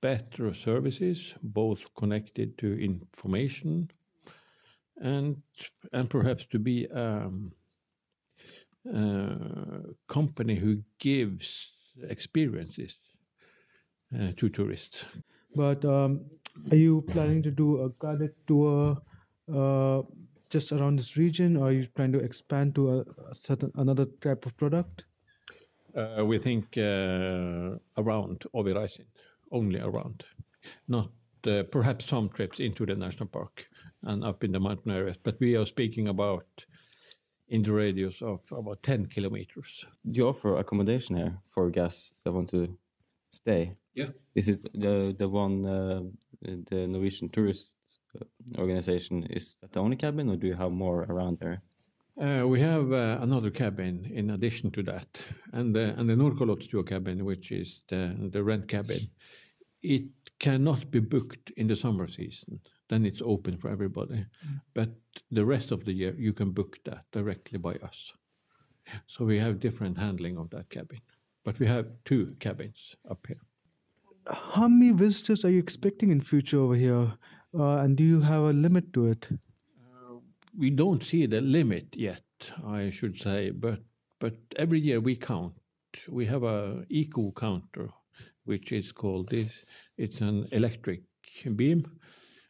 better 0.01 0.53
services, 0.53 1.33
both 1.41 1.93
connected 1.95 2.57
to 2.57 2.77
information 2.77 3.89
and 5.01 5.41
and 5.91 6.09
perhaps 6.09 6.45
to 6.51 6.59
be 6.59 6.87
um, 6.91 7.51
a 8.93 9.81
company 10.07 10.55
who 10.55 10.81
gives 10.99 11.71
experiences 12.09 12.97
uh, 14.15 14.31
to 14.37 14.49
tourists. 14.49 15.05
But 15.55 15.85
um, 15.85 16.25
are 16.71 16.77
you 16.77 17.01
planning 17.07 17.43
to 17.43 17.51
do 17.51 17.85
a 17.85 17.89
guided 17.99 18.33
tour 18.47 18.97
uh, 19.53 20.01
just 20.49 20.71
around 20.71 20.99
this 20.99 21.17
region, 21.17 21.57
or 21.57 21.67
are 21.67 21.71
you 21.71 21.87
trying 21.95 22.11
to 22.11 22.19
expand 22.19 22.75
to 22.75 22.89
a, 22.89 22.99
a 23.29 23.33
certain 23.33 23.71
another 23.75 24.05
type 24.21 24.45
of 24.45 24.55
product? 24.57 25.05
Uh, 25.95 26.25
we 26.25 26.39
think 26.39 26.77
uh, 26.77 27.77
around 27.97 28.43
Oviraisin, 28.55 29.05
only 29.51 29.79
around, 29.79 30.23
not 30.87 31.09
uh, 31.47 31.63
perhaps 31.71 32.05
some 32.05 32.29
trips 32.29 32.59
into 32.59 32.85
the 32.85 32.95
national 32.95 33.27
park 33.27 33.67
and 34.03 34.23
up 34.23 34.43
in 34.43 34.51
the 34.51 34.59
mountain 34.59 34.91
areas. 34.91 35.17
But 35.23 35.39
we 35.39 35.55
are 35.55 35.65
speaking 35.65 36.07
about 36.07 36.45
in 37.49 37.63
the 37.63 37.71
radius 37.71 38.21
of 38.21 38.39
about 38.51 38.83
10 38.83 39.07
kilometers. 39.07 39.85
Do 40.09 40.17
you 40.17 40.27
offer 40.27 40.57
accommodation 40.57 41.15
here 41.17 41.37
for 41.49 41.69
guests 41.69 42.21
that 42.23 42.31
want 42.31 42.49
to 42.49 42.77
stay? 43.31 43.75
Yeah. 43.93 44.09
Is 44.35 44.47
it 44.47 44.63
the 44.73 45.15
the 45.17 45.29
one 45.29 45.65
uh, 45.65 46.01
the 46.41 46.87
Norwegian 46.87 47.29
tourist 47.29 47.71
uh, 48.19 48.25
organization? 48.57 49.23
Is 49.29 49.55
that 49.61 49.71
the 49.71 49.79
only 49.79 49.95
cabin, 49.95 50.29
or 50.29 50.35
do 50.35 50.47
you 50.47 50.55
have 50.55 50.71
more 50.71 51.03
around 51.03 51.37
there? 51.39 51.61
Uh, 52.21 52.47
we 52.47 52.59
have 52.59 52.91
uh, 52.91 53.17
another 53.21 53.49
cabin 53.49 54.11
in 54.13 54.31
addition 54.31 54.69
to 54.69 54.83
that, 54.83 55.07
and 55.51 55.75
the, 55.75 55.95
and 55.97 56.07
the 56.07 56.13
Nordkalottstuen 56.13 56.87
cabin, 56.87 57.25
which 57.25 57.51
is 57.51 57.81
the, 57.87 58.15
the 58.31 58.43
rent 58.43 58.67
cabin. 58.67 58.99
It 59.81 60.03
cannot 60.37 60.91
be 60.91 60.99
booked 60.99 61.51
in 61.57 61.67
the 61.67 61.75
summer 61.75 62.07
season. 62.07 62.59
Then 62.93 63.05
it's 63.07 63.23
open 63.25 63.57
for 63.57 63.69
everybody. 63.69 64.23
But 64.75 64.89
the 65.31 65.43
rest 65.43 65.71
of 65.71 65.83
the 65.83 65.91
year, 65.91 66.13
you 66.15 66.31
can 66.31 66.51
book 66.51 66.77
that 66.85 67.05
directly 67.11 67.57
by 67.57 67.73
us. 67.75 68.13
So 69.07 69.25
we 69.25 69.39
have 69.39 69.59
different 69.59 69.97
handling 69.97 70.37
of 70.37 70.51
that 70.51 70.69
cabin. 70.69 71.01
But 71.43 71.57
we 71.57 71.65
have 71.65 71.87
two 72.05 72.35
cabins 72.39 72.95
up 73.09 73.25
here. 73.27 73.41
How 74.27 74.67
many 74.67 74.91
visitors 74.91 75.43
are 75.43 75.49
you 75.49 75.57
expecting 75.57 76.11
in 76.11 76.21
future 76.21 76.59
over 76.59 76.75
here? 76.75 77.13
Uh, 77.57 77.77
and 77.77 77.97
do 77.97 78.03
you 78.03 78.21
have 78.21 78.43
a 78.43 78.53
limit 78.53 78.93
to 78.93 79.07
it? 79.07 79.27
we 80.55 80.69
don't 80.69 81.03
see 81.03 81.25
the 81.25 81.41
limit 81.41 81.95
yet, 81.95 82.23
I 82.63 82.91
should 82.91 83.19
say, 83.19 83.49
but 83.49 83.79
but 84.19 84.35
every 84.55 84.79
year 84.79 84.99
we 84.99 85.15
count. 85.15 85.53
We 86.07 86.27
have 86.27 86.43
a 86.43 86.85
eco 86.89 87.31
counter, 87.31 87.89
which 88.45 88.71
is 88.71 88.91
called 88.91 89.29
this. 89.29 89.65
It's 89.97 90.21
an 90.21 90.47
electric 90.51 91.01
beam, 91.55 91.99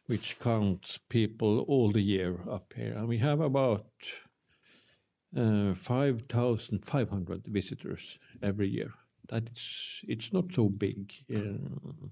which 0.06 0.38
counts 0.38 0.98
people 1.08 1.60
all 1.60 1.90
the 1.90 2.02
year 2.02 2.40
up 2.50 2.72
here, 2.76 2.94
and 2.96 3.08
we 3.08 3.18
have 3.18 3.40
about 3.40 3.86
uh, 5.36 5.74
five 5.74 6.22
thousand 6.28 6.84
five 6.84 7.08
hundred 7.08 7.42
visitors 7.46 8.18
every 8.42 8.68
year. 8.68 8.90
That's 9.28 10.00
it's 10.06 10.32
not 10.32 10.52
so 10.52 10.68
big. 10.68 11.12
Uh, 11.34 12.08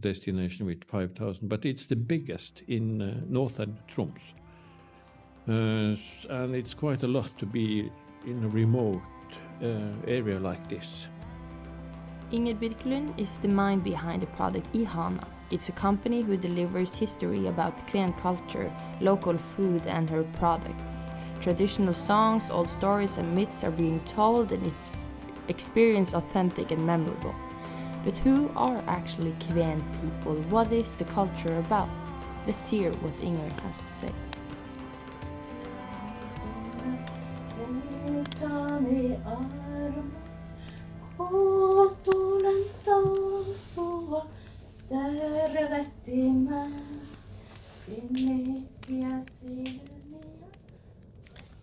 destination 0.00 0.64
with 0.64 0.84
5000 0.84 1.48
but 1.48 1.64
it's 1.64 1.86
the 1.86 1.96
biggest 1.96 2.62
in 2.68 3.02
uh, 3.02 3.20
northern 3.26 3.76
Troms 3.88 4.20
uh, 5.48 5.96
and 6.28 6.54
it's 6.54 6.74
quite 6.74 7.02
a 7.02 7.08
lot 7.08 7.36
to 7.38 7.46
be 7.46 7.90
in 8.26 8.44
a 8.44 8.48
remote 8.48 9.00
uh, 9.62 9.66
area 10.06 10.38
like 10.38 10.68
this. 10.68 11.06
Inger 12.30 12.54
Birkelund 12.54 13.18
is 13.18 13.38
the 13.38 13.48
mind 13.48 13.82
behind 13.82 14.22
the 14.22 14.26
product 14.26 14.70
Ihana. 14.74 15.24
It's 15.50 15.70
a 15.70 15.72
company 15.72 16.20
who 16.20 16.36
delivers 16.36 16.94
history 16.94 17.46
about 17.46 17.74
Kven 17.88 18.14
culture, 18.20 18.70
local 19.00 19.38
food, 19.38 19.80
and 19.86 20.10
her 20.10 20.22
products. 20.36 20.96
Traditional 21.40 21.94
songs, 21.94 22.50
old 22.50 22.68
stories, 22.68 23.16
and 23.16 23.34
myths 23.34 23.64
are 23.64 23.70
being 23.70 24.00
told, 24.00 24.52
and 24.52 24.66
it's 24.66 25.08
experience 25.48 26.12
authentic 26.12 26.70
and 26.70 26.84
memorable. 26.84 27.34
But 28.04 28.14
who 28.18 28.50
are 28.56 28.84
actually 28.86 29.32
Kven 29.40 29.82
people? 30.02 30.34
What 30.50 30.70
is 30.70 30.94
the 30.94 31.04
culture 31.04 31.56
about? 31.58 31.88
Let's 32.46 32.68
hear 32.68 32.92
what 32.92 33.14
Inger 33.22 33.50
has 33.62 33.78
to 33.78 33.90
say. 33.90 34.12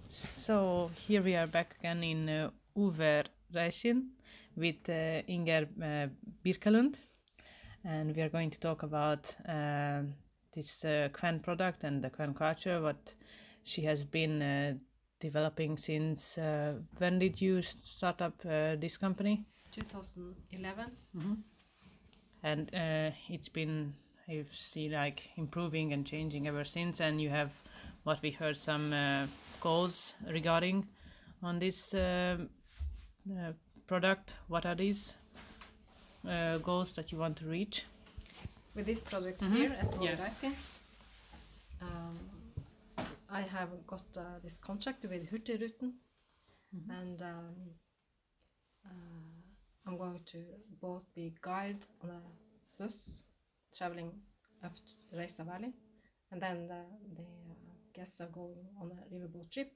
So 0.09 0.91
here 1.07 1.21
we 1.21 1.35
are 1.35 1.47
back 1.47 1.75
again 1.79 2.03
in 2.03 2.29
uh, 2.29 2.49
Uver 2.77 3.25
with 4.55 4.89
uh, 4.89 5.21
Inger 5.27 5.67
uh, 5.81 6.07
Birkelund, 6.43 6.95
and 7.83 8.15
we 8.15 8.21
are 8.21 8.29
going 8.29 8.49
to 8.49 8.59
talk 8.59 8.83
about 8.83 9.35
uh, 9.47 10.01
this 10.53 10.85
uh, 10.85 11.09
Kven 11.11 11.41
product 11.41 11.83
and 11.83 12.03
the 12.03 12.09
Kven 12.09 12.35
culture, 12.35 12.81
what 12.81 13.15
she 13.63 13.81
has 13.83 14.03
been 14.03 14.41
uh, 14.41 14.73
developing 15.19 15.77
since. 15.77 16.37
Uh, 16.37 16.75
when 16.97 17.19
did 17.19 17.41
you 17.41 17.61
start 17.61 18.21
up 18.21 18.41
uh, 18.45 18.75
this 18.75 18.97
company? 18.97 19.45
2011. 19.71 20.91
And 22.43 22.73
uh, 22.73 23.11
it's 23.29 23.49
been, 23.49 23.93
you 24.27 24.45
see, 24.51 24.89
like 24.89 25.29
improving 25.37 25.93
and 25.93 26.05
changing 26.05 26.47
ever 26.47 26.63
since. 26.65 26.99
And 26.99 27.21
you 27.21 27.29
have, 27.29 27.51
what 28.03 28.21
we 28.21 28.31
heard, 28.31 28.57
some 28.57 28.93
uh, 28.93 29.27
goals 29.61 30.13
regarding 30.27 30.87
on 31.43 31.59
this 31.59 31.93
um 31.93 32.49
uh, 33.31 33.51
product. 33.87 34.35
What 34.47 34.65
are 34.65 34.75
these 34.75 35.15
uh, 36.27 36.57
goals 36.59 36.91
that 36.93 37.11
you 37.11 37.17
want 37.17 37.37
to 37.37 37.45
reach? 37.45 37.85
With 38.75 38.85
this 38.85 39.03
project 39.03 39.41
Mhm. 39.41 39.55
here 39.55 39.71
at 39.79 40.01
Yes. 40.01 40.43
Um, 41.81 42.19
I 43.29 43.41
have 43.41 43.69
got 43.87 44.03
uh, 44.17 44.39
this 44.43 44.59
contract 44.59 45.05
with 45.05 45.29
Hurtigruten, 45.31 45.93
and 46.89 47.21
um, 47.21 47.55
uh, 48.85 49.87
I'm 49.87 49.97
going 49.97 50.21
to 50.25 50.43
both 50.81 51.03
be 51.15 51.33
guide 51.41 51.85
on 52.01 52.09
a 52.09 52.21
bus 52.77 53.23
traveling 53.77 54.11
up 54.63 54.75
to 54.75 55.17
Reisa 55.17 55.45
Valley, 55.45 55.73
and 56.31 56.41
then 56.41 56.67
the, 56.67 56.81
the 57.15 57.23
uh, 57.23 57.75
guests 57.93 58.21
are 58.21 58.27
going 58.27 58.57
on 58.81 58.91
a 58.91 59.15
riverboat 59.15 59.51
trip, 59.51 59.71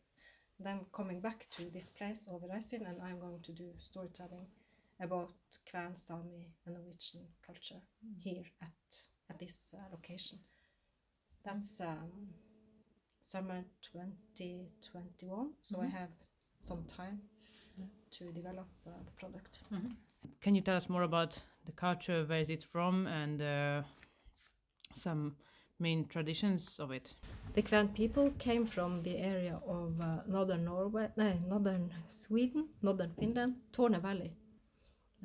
then 0.60 0.82
coming 0.94 1.22
back 1.22 1.48
to 1.52 1.64
this 1.72 1.90
place 1.90 2.28
over 2.32 2.48
Reisin, 2.48 2.88
and 2.88 3.02
I'm 3.04 3.20
going 3.20 3.42
to 3.44 3.52
do 3.52 3.66
storytelling 3.78 4.48
about 5.02 5.32
Kven, 5.72 5.98
Sami, 5.98 6.52
and 6.66 6.76
Norwegian 6.76 7.22
culture 7.46 7.82
here 8.18 8.44
at 8.62 8.70
at 9.30 9.40
this 9.40 9.74
uh, 9.78 9.82
location. 9.92 10.40
That's 11.46 11.82
um, 11.82 12.12
summer 13.20 13.64
2021, 13.94 15.52
so 15.64 15.82
I 15.82 15.86
have 15.88 16.10
some 16.60 16.84
time 16.86 17.20
to 18.12 18.32
develop 18.32 18.68
uh, 18.88 18.92
the 19.06 19.12
product. 19.12 19.60
Can 20.42 20.56
you 20.56 20.62
tell 20.62 20.78
us 20.78 20.90
more 20.90 21.04
about 21.04 21.42
the 21.66 21.72
culture? 21.72 22.24
Where 22.26 22.40
is 22.40 22.50
it 22.50 22.64
from? 22.64 23.08
And 23.08 23.42
uh, 23.42 23.82
some 24.96 25.36
main 25.80 26.06
traditions 26.06 26.80
of 26.80 26.92
it? 26.92 27.14
The 27.54 27.62
Kven 27.62 27.94
people 27.94 28.32
came 28.38 28.66
from 28.66 29.02
the 29.04 29.18
area 29.18 29.60
of 29.68 30.00
uh, 30.02 30.20
northern 30.28 30.66
Norway, 30.66 31.10
no, 31.18 31.34
northern 31.48 31.94
Sweden, 32.06 32.70
northern 32.82 33.12
Finland, 33.20 33.56
Torne 33.72 34.00
Valley, 34.00 34.32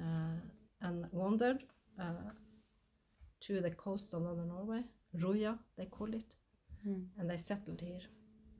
uh, 0.00 0.36
and 0.80 1.06
wandered 1.12 1.64
uh, 2.00 2.30
to 3.40 3.60
the 3.60 3.70
coast 3.70 4.14
of 4.14 4.22
northern 4.22 4.48
Norway, 4.48 4.82
Ruija 5.16 5.58
they 5.76 5.86
call 5.86 6.12
it, 6.14 6.34
and 6.84 7.30
they 7.30 7.36
settled 7.36 7.80
here. 7.80 8.00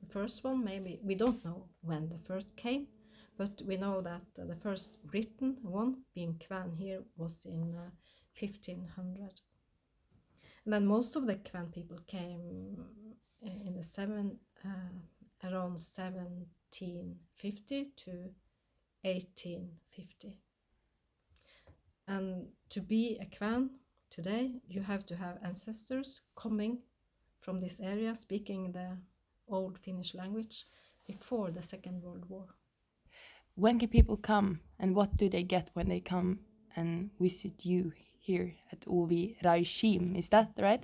The 0.03 0.09
first 0.09 0.43
one, 0.43 0.63
maybe 0.63 0.99
we 1.03 1.15
don't 1.15 1.43
know 1.43 1.65
when 1.81 2.09
the 2.09 2.19
first 2.19 2.55
came, 2.55 2.87
but 3.37 3.61
we 3.65 3.77
know 3.77 4.01
that 4.01 4.23
uh, 4.39 4.45
the 4.45 4.55
first 4.55 4.97
written 5.11 5.57
one, 5.61 6.03
being 6.13 6.35
Kven 6.35 6.75
here, 6.75 7.01
was 7.17 7.45
in 7.45 7.75
uh, 7.75 7.89
1500. 8.39 9.41
And 10.63 10.73
then 10.73 10.85
most 10.85 11.15
of 11.15 11.27
the 11.27 11.35
Kven 11.35 11.71
people 11.71 11.99
came 12.07 12.85
uh, 13.45 13.49
in 13.65 13.75
the 13.75 13.83
seven 13.83 14.39
uh, 14.63 14.69
around 15.43 15.79
1750 15.79 17.91
to 17.95 18.11
1850. 19.03 20.39
And 22.07 22.47
to 22.69 22.81
be 22.81 23.19
a 23.21 23.25
Kven 23.25 23.69
today, 24.09 24.53
you 24.67 24.81
have 24.81 25.05
to 25.07 25.15
have 25.15 25.37
ancestors 25.43 26.21
coming 26.35 26.79
from 27.41 27.61
this 27.61 27.79
area 27.79 28.15
speaking 28.15 28.71
the 28.71 28.97
old 29.47 29.77
Finnish 29.77 30.15
language 30.15 30.65
before 31.05 31.51
the 31.51 31.61
Second 31.61 32.01
World 32.01 32.25
War. 32.27 32.47
When 33.55 33.79
can 33.79 33.87
people 33.89 34.17
come 34.17 34.59
and 34.79 34.95
what 34.95 35.15
do 35.15 35.29
they 35.29 35.43
get 35.43 35.69
when 35.73 35.87
they 35.87 36.01
come 36.01 36.39
and 36.75 37.09
visit 37.19 37.65
you 37.65 37.93
here 38.19 38.53
at 38.71 38.81
Ovi 38.81 39.37
Raishim? 39.41 40.17
Is 40.17 40.27
that 40.29 40.51
right? 40.59 40.83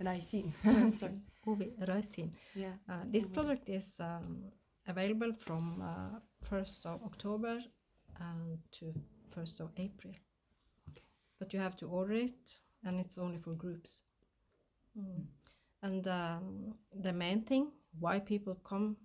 Raisin. 0.00 0.54
Sorry, 0.90 1.20
Ovi 1.46 1.70
Raisin. 1.88 2.32
Yeah. 2.54 2.74
Uh, 2.88 3.02
this 3.06 3.26
product 3.26 3.68
is 3.68 3.98
um, 3.98 4.44
available 4.86 5.32
from 5.32 5.82
uh, 5.82 6.20
1st 6.48 6.86
of 6.86 7.02
October 7.04 7.58
um, 8.20 8.58
to 8.70 8.94
1st 9.36 9.60
of 9.60 9.70
April. 9.76 10.14
But 11.40 11.52
you 11.52 11.58
have 11.58 11.76
to 11.78 11.86
order 11.86 12.14
it 12.14 12.58
and 12.84 13.00
it's 13.00 13.18
only 13.18 13.38
for 13.38 13.54
groups. 13.54 14.02
Mm. 14.96 15.24
And 15.82 16.06
um, 16.06 16.74
the 16.94 17.12
main 17.12 17.42
thing 17.42 17.72
why 17.98 18.20
people 18.20 18.54
come 18.62 18.96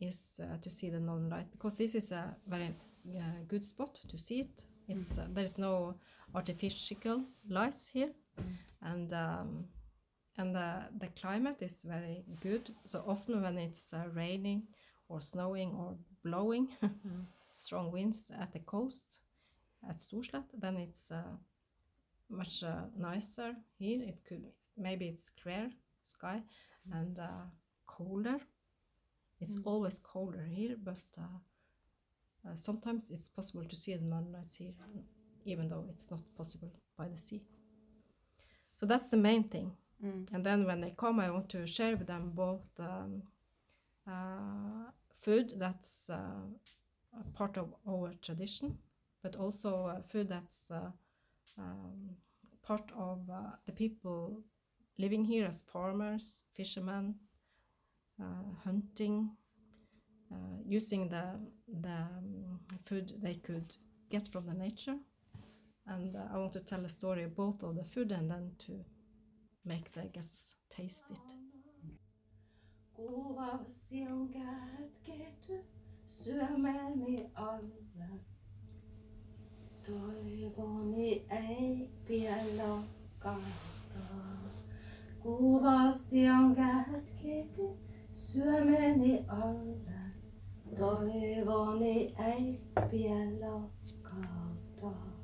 is 0.00 0.40
uh, 0.42 0.56
to 0.62 0.70
see 0.70 0.90
the 0.90 1.00
northern 1.00 1.30
light 1.30 1.50
because 1.50 1.74
this 1.74 1.94
is 1.94 2.12
a 2.12 2.34
very 2.46 2.74
uh, 3.16 3.20
good 3.48 3.64
spot 3.64 3.94
to 4.08 4.18
see 4.18 4.40
it. 4.40 4.64
It's 4.88 5.18
uh, 5.18 5.26
there's 5.32 5.58
no 5.58 5.94
artificial 6.34 7.24
lights 7.48 7.88
here, 7.88 8.10
and 8.82 9.12
um, 9.12 9.64
and 10.38 10.54
the 10.54 10.88
the 10.98 11.08
climate 11.20 11.62
is 11.62 11.82
very 11.82 12.24
good. 12.40 12.74
So 12.84 13.04
often 13.06 13.42
when 13.42 13.58
it's 13.58 13.92
uh, 13.92 14.04
raining 14.14 14.62
or 15.08 15.20
snowing 15.20 15.72
or 15.72 15.96
blowing, 16.24 16.68
strong 17.50 17.92
winds 17.92 18.30
at 18.40 18.52
the 18.52 18.60
coast 18.60 19.20
at 19.88 19.96
Storslett, 19.96 20.44
then 20.58 20.76
it's 20.76 21.10
uh, 21.10 21.22
much 22.30 22.62
uh, 22.62 22.86
nicer 22.96 23.54
here. 23.78 24.02
It 24.02 24.18
could 24.26 24.44
maybe 24.76 25.08
it's 25.08 25.30
clear 25.30 25.70
sky 26.02 26.42
and 26.92 27.18
uh, 27.18 27.46
colder. 27.86 28.38
It's 29.40 29.58
always 29.64 29.98
colder 29.98 30.44
here, 30.50 30.76
but 30.82 31.00
uh, 31.18 32.48
uh, 32.48 32.54
sometimes 32.54 33.10
it's 33.10 33.28
possible 33.28 33.64
to 33.64 33.76
see 33.76 33.94
the 33.94 34.04
northern 34.04 34.32
lights 34.32 34.56
here, 34.56 34.72
even 35.44 35.68
though 35.68 35.86
it's 35.88 36.10
not 36.10 36.22
possible 36.36 36.72
by 36.96 37.08
the 37.08 37.16
sea. 37.16 37.42
So 38.74 38.86
that's 38.86 39.10
the 39.10 39.16
main 39.16 39.44
thing. 39.44 39.72
And 40.32 40.44
then 40.44 40.64
when 40.64 40.80
they 40.80 40.94
come, 40.96 41.18
I 41.18 41.30
want 41.30 41.48
to 41.50 41.66
share 41.66 41.96
with 41.96 42.06
them 42.06 42.30
both 42.34 42.62
um, 42.78 43.22
uh, 44.06 44.90
food 45.18 45.54
that's 45.56 46.08
uh, 46.08 46.46
a 47.18 47.24
part 47.36 47.56
of 47.56 47.74
our 47.88 48.14
tradition, 48.22 48.78
but 49.22 49.34
also 49.34 49.86
uh, 49.86 50.02
food 50.02 50.28
that's 50.28 50.70
uh, 50.70 50.90
um, 51.58 52.10
part 52.62 52.92
of 52.96 53.28
uh, 53.28 53.56
the 53.66 53.72
people 53.72 54.40
living 54.98 55.24
here 55.24 55.46
as 55.46 55.62
farmers, 55.62 56.44
fishermen, 56.54 57.14
hunting, 58.64 59.30
uh, 60.32 60.62
using 60.66 61.08
the 61.08 61.24
the 61.80 61.88
um, 61.88 62.60
food 62.84 63.12
they 63.22 63.34
could 63.34 63.76
get 64.10 64.28
from 64.28 64.46
the 64.46 64.54
nature. 64.54 64.96
And 65.86 66.16
uh, 66.16 66.34
I 66.34 66.38
want 66.38 66.52
to 66.52 66.60
tell 66.60 66.84
a 66.84 66.88
story 66.88 67.26
both 67.26 67.62
of 67.62 67.76
the 67.76 67.84
food 67.84 68.12
and 68.12 68.30
then 68.30 68.52
to 68.66 68.84
make 69.64 69.92
the 69.92 70.02
guests 70.02 70.54
taste 70.68 71.04
it. 71.10 71.34
Syömäni 88.18 89.24
alle. 89.28 89.76
Toivoni. 94.76 95.18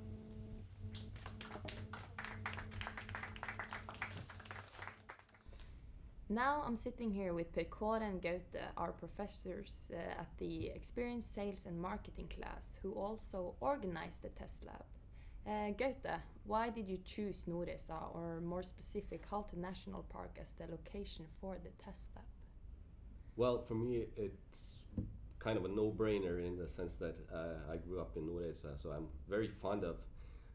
Now 6.28 6.62
I'm 6.66 6.76
sitting 6.76 7.10
here 7.10 7.34
with 7.34 7.52
Per 7.52 7.64
and 8.02 8.22
Gaute, 8.22 8.62
our 8.76 8.92
professors 8.92 9.90
uh, 9.92 10.20
at 10.20 10.28
the 10.38 10.68
Experience 10.68 11.26
Sales 11.26 11.66
and 11.66 11.80
Marketing 11.80 12.28
class, 12.28 12.78
who 12.80 12.92
also 12.92 13.56
organized 13.60 14.22
the 14.22 14.28
test 14.28 14.62
lab. 14.64 14.84
Uh, 15.46 15.72
Gaute, 15.72 16.20
why 16.46 16.70
did 16.70 16.88
you 16.88 16.98
choose 17.04 17.42
Nordreisa, 17.48 18.14
or 18.14 18.40
more 18.40 18.62
specific, 18.62 19.28
Halti 19.28 19.56
National 19.56 20.04
Park, 20.04 20.38
as 20.40 20.52
the 20.58 20.66
location 20.70 21.26
for 21.40 21.58
the 21.62 21.70
test 21.84 22.02
lab? 22.14 22.33
Well, 23.36 23.64
for 23.66 23.74
me, 23.74 24.06
it's 24.16 24.76
kind 25.40 25.58
of 25.58 25.64
a 25.64 25.68
no-brainer 25.68 26.44
in 26.46 26.56
the 26.56 26.68
sense 26.68 26.98
that 26.98 27.16
uh, 27.34 27.72
I 27.72 27.76
grew 27.76 28.00
up 28.00 28.16
in 28.16 28.22
Nordreisa, 28.28 28.80
so 28.80 28.90
I'm 28.90 29.06
very 29.28 29.48
fond 29.48 29.82
of 29.82 29.96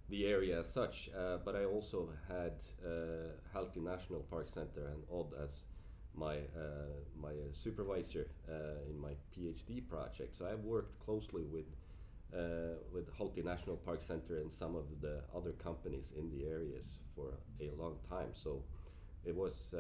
the 0.10 0.26
area 0.26 0.62
as 0.62 0.72
such. 0.72 1.10
Uh, 1.18 1.38
but 1.44 1.56
I 1.58 1.66
also 1.66 2.10
had 2.30 2.54
uh, 2.84 3.34
Halti 3.54 3.82
National 3.84 4.22
Park 4.22 4.48
Center 4.54 4.88
and 4.88 5.04
Odd 5.12 5.34
as 5.44 5.52
my 6.16 6.38
uh, 6.38 6.96
my 7.22 7.30
uh, 7.32 7.52
supervisor 7.54 8.28
uh, 8.50 8.90
in 8.90 8.98
my 8.98 9.12
PhD 9.36 9.88
project. 9.88 10.38
So 10.38 10.46
I've 10.46 10.64
worked 10.64 10.98
closely 11.06 11.44
with 11.44 11.68
uh, 12.34 12.76
with 12.94 13.14
Halti 13.18 13.44
National 13.44 13.76
Park 13.76 14.02
Center 14.02 14.38
and 14.38 14.54
some 14.54 14.76
of 14.76 14.86
the 15.02 15.22
other 15.36 15.52
companies 15.52 16.14
in 16.18 16.32
the 16.32 16.48
areas 16.48 16.88
for 17.14 17.34
a 17.62 17.72
long 17.78 17.98
time. 18.10 18.30
So 18.34 18.64
it 19.26 19.36
was 19.36 19.76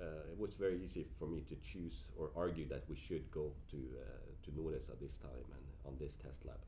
uh, 0.00 0.30
it 0.32 0.38
was 0.38 0.54
very 0.54 0.78
easy 0.84 1.06
for 1.18 1.26
me 1.26 1.42
to 1.48 1.56
choose 1.56 2.04
or 2.18 2.30
argue 2.36 2.68
that 2.68 2.84
we 2.88 2.96
should 2.96 3.30
go 3.30 3.52
to 3.70 3.76
uh, 3.76 4.26
to 4.44 4.50
Nordreisa 4.50 4.98
this 5.00 5.16
time 5.18 5.46
and 5.52 5.64
on 5.86 5.96
this 5.98 6.16
test 6.16 6.44
lab. 6.44 6.60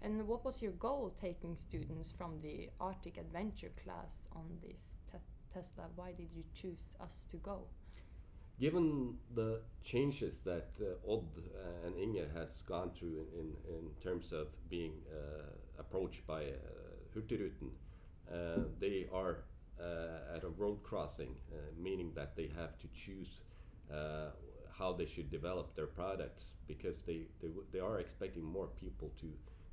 And 0.00 0.28
what 0.28 0.44
was 0.44 0.62
your 0.62 0.72
goal 0.72 1.14
taking 1.20 1.56
students 1.56 2.12
from 2.16 2.40
the 2.40 2.70
Arctic 2.80 3.18
Adventure 3.18 3.72
class 3.82 4.28
on 4.32 4.46
this 4.62 5.00
te 5.10 5.18
test 5.52 5.78
lab? 5.78 5.90
Why 5.96 6.12
did 6.12 6.28
you 6.34 6.44
choose 6.54 6.94
us 7.00 7.26
to 7.30 7.36
go? 7.38 7.66
Given 8.60 9.14
the 9.34 9.60
changes 9.84 10.38
that 10.44 10.70
uh, 10.80 11.12
Odd 11.12 11.38
uh, 11.38 11.86
and 11.86 11.96
Inge 11.96 12.26
has 12.34 12.62
gone 12.66 12.90
through 12.90 13.26
in, 13.32 13.40
in, 13.40 13.48
in 13.76 13.84
terms 14.02 14.32
of 14.32 14.48
being 14.68 14.94
uh, 15.12 15.42
approached 15.78 16.26
by 16.26 16.42
uh, 16.42 16.56
Hurtigruten, 17.14 17.70
uh, 18.32 18.62
they 18.80 19.06
are 19.12 19.44
at 20.36 20.44
a 20.44 20.48
road 20.56 20.82
crossing, 20.82 21.34
uh, 21.52 21.56
meaning 21.80 22.12
that 22.14 22.36
they 22.36 22.50
have 22.56 22.78
to 22.78 22.88
choose 22.94 23.40
uh, 23.92 24.30
how 24.78 24.92
they 24.92 25.06
should 25.06 25.30
develop 25.30 25.74
their 25.74 25.86
products 25.86 26.44
because 26.66 27.02
they, 27.02 27.22
they, 27.40 27.48
they 27.72 27.80
are 27.80 27.98
expecting 28.00 28.44
more 28.44 28.68
people 28.80 29.10
to 29.20 29.26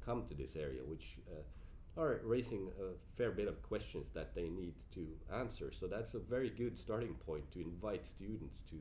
come 0.06 0.26
to 0.28 0.34
this 0.34 0.56
area, 0.56 0.82
which 0.86 1.18
uh, 1.32 2.02
are 2.02 2.22
raising 2.24 2.70
a 2.80 3.18
fair 3.18 3.32
bit 3.32 3.48
of 3.48 3.62
questions 3.64 4.08
that 4.14 4.36
they 4.36 4.50
need 4.50 4.74
to 4.94 5.08
answer. 5.34 5.72
So 5.80 5.88
that's 5.88 6.14
a 6.14 6.20
very 6.20 6.50
good 6.50 6.78
starting 6.78 7.16
point 7.26 7.52
to 7.54 7.62
invite 7.62 8.06
students 8.06 8.56
to 8.70 8.78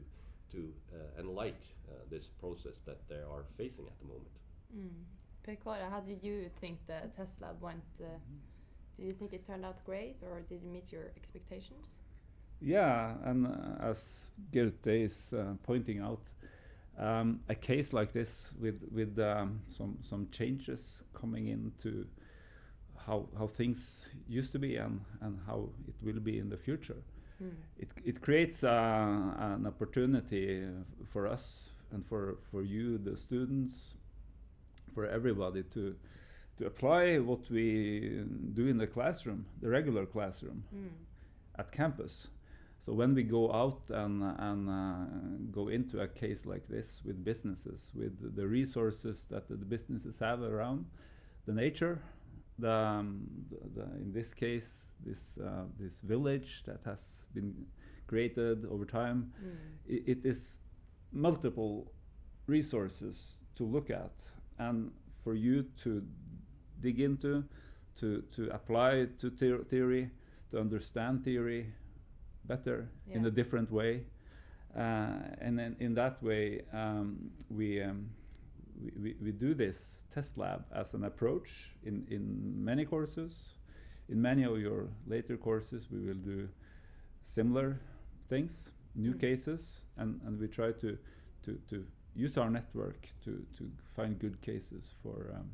to 0.53 0.73
uh, 0.93 1.21
enlighten 1.21 1.59
uh, 1.89 1.95
this 2.11 2.27
process 2.41 2.79
that 2.87 3.01
they 3.09 3.17
are 3.17 3.45
facing 3.57 3.87
at 3.87 3.99
the 3.99 4.07
moment. 4.07 4.37
Mm. 4.77 5.05
Per 5.43 5.57
Kåre, 5.57 5.91
how 5.91 6.01
did 6.01 6.23
you 6.23 6.49
think 6.61 6.79
the 6.87 7.01
test 7.17 7.41
lab 7.43 7.61
went? 7.61 7.85
Uh, 8.01 8.07
did 8.97 9.07
you 9.07 9.13
think 9.13 9.33
it 9.33 9.47
turned 9.47 9.65
out 9.65 9.85
great, 9.85 10.17
or 10.23 10.41
did 10.49 10.63
it 10.63 10.67
meet 10.67 10.93
your 10.93 11.11
expectations? 11.17 11.87
Yeah, 12.61 13.15
and 13.25 13.47
uh, 13.47 13.91
as 13.91 14.27
Gaute 14.53 15.05
is 15.05 15.33
uh, 15.33 15.55
pointing 15.63 16.01
out, 16.01 16.23
um, 16.99 17.41
a 17.49 17.55
case 17.55 17.93
like 17.93 18.13
this 18.13 18.53
with 18.61 18.81
with 18.93 19.19
um, 19.19 19.61
some 19.69 19.99
some 20.09 20.29
changes 20.31 21.03
coming 21.13 21.49
into 21.49 22.07
how 23.07 23.27
how 23.39 23.47
things 23.47 24.07
used 24.29 24.53
to 24.53 24.59
be 24.59 24.77
and 24.77 25.01
and 25.21 25.39
how 25.47 25.69
it 25.89 25.95
will 26.03 26.21
be 26.21 26.39
in 26.39 26.49
the 26.49 26.57
future. 26.57 27.03
Mm. 27.43 27.51
It 27.79 27.89
it 28.05 28.21
creates 28.21 28.63
uh, 28.65 29.35
an 29.39 29.67
opportunity 29.67 30.63
for 31.13 31.27
us 31.27 31.71
and 31.93 32.07
for 32.07 32.37
for 32.51 32.63
you, 32.63 32.99
the 32.99 33.17
students, 33.17 33.95
for 34.95 35.07
everybody 35.07 35.63
to 35.75 35.97
to 36.57 36.67
apply 36.67 37.19
what 37.19 37.51
we 37.51 38.23
do 38.53 38.67
in 38.67 38.79
the 38.79 38.87
classroom, 38.87 39.47
the 39.61 39.69
regular 39.69 40.07
classroom 40.07 40.65
Mm. 40.75 40.89
at 41.59 41.73
campus. 41.73 42.29
So 42.79 42.93
when 42.93 43.15
we 43.15 43.23
go 43.23 43.51
out 43.53 43.91
and 43.91 44.23
and 44.23 44.69
uh, 44.69 45.07
go 45.51 45.69
into 45.69 46.01
a 46.01 46.09
case 46.09 46.45
like 46.47 46.67
this 46.69 47.03
with 47.05 47.25
businesses, 47.25 47.91
with 47.95 48.35
the 48.37 48.47
resources 48.47 49.27
that 49.31 49.49
the 49.49 49.57
businesses 49.57 50.19
have 50.21 50.43
around, 50.43 50.85
the 51.47 51.53
nature, 51.55 51.99
the, 52.59 52.71
um, 52.71 53.27
the, 53.51 53.59
the 53.81 53.85
in 53.97 54.13
this 54.13 54.35
case 54.35 54.87
this 55.07 55.39
uh, 55.39 55.65
this 55.79 56.01
village 56.01 56.63
that 56.67 56.81
has 56.85 57.27
been 57.35 57.67
created 58.07 58.65
over 58.67 58.85
time, 58.87 59.33
Mm. 59.43 59.57
i 59.91 60.11
it 60.11 60.25
is 60.25 60.59
multiple 61.13 61.93
resources 62.47 63.37
to 63.57 63.65
look 63.65 63.91
at 63.91 64.31
and 64.59 64.91
for 65.23 65.35
you 65.35 65.63
to 65.85 66.03
dig 66.81 67.01
into, 67.01 67.45
to 68.01 68.23
to 68.37 68.49
apply 68.51 69.09
to 69.19 69.31
theo- 69.31 69.65
theory, 69.65 70.11
to 70.51 70.61
understand 70.61 71.25
theory 71.25 71.73
better 72.45 72.89
in 73.11 73.25
a 73.27 73.31
different 73.31 73.71
way. 73.71 74.05
Uh, 74.77 75.09
and 75.41 75.59
then 75.59 75.77
in 75.79 75.95
that 75.95 76.21
way, 76.23 76.63
um, 76.73 77.31
we, 77.49 77.81
um, 77.81 78.11
we, 78.83 78.91
we, 79.01 79.17
we 79.23 79.33
do 79.33 79.55
this 79.55 80.05
test 80.13 80.37
lab 80.37 80.65
as 80.75 80.95
an 80.95 81.05
approach 81.05 81.71
in, 81.85 82.05
in 82.11 82.65
many 82.65 82.85
courses. 82.85 83.33
In 84.09 84.21
many 84.21 84.43
of 84.45 84.59
your 84.59 84.89
later 85.07 85.37
courses, 85.37 85.87
we 85.91 86.01
will 86.01 86.21
do 86.25 86.49
similar 87.23 87.79
things, 88.29 88.73
new 88.95 89.15
Mm. 89.15 89.21
cases, 89.21 89.81
and, 89.97 90.21
and 90.27 90.41
we 90.41 90.49
try 90.49 90.73
to, 90.73 90.99
to, 91.45 91.59
to 91.71 91.85
use 92.17 92.37
our 92.37 92.51
network 92.51 93.09
to, 93.25 93.47
to 93.57 93.71
find 93.95 94.19
good 94.19 94.41
cases 94.43 94.95
for, 95.03 95.33
um, 95.37 95.51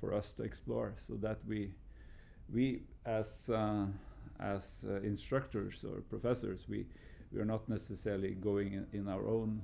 for 0.00 0.12
us 0.14 0.32
to 0.32 0.42
explore 0.42 0.94
so 0.96 1.14
that 1.14 1.38
we, 1.46 1.70
we 2.52 2.82
as, 3.04 3.50
uh, 3.50 3.86
as 4.40 4.84
uh, 4.88 5.00
instructors 5.02 5.84
or 5.84 6.00
professors, 6.02 6.64
we, 6.68 6.86
we 7.32 7.40
are 7.40 7.44
not 7.44 7.68
necessarily 7.68 8.32
going 8.32 8.72
in, 8.72 8.86
in 8.92 9.08
our 9.08 9.26
own 9.26 9.60